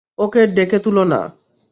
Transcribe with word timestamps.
ওকে 0.19 0.41
ডেকে 0.55 0.77
তুলো 0.85 1.03
না! 1.11 1.19